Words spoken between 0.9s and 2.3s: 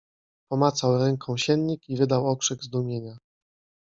ręką siennik i wydał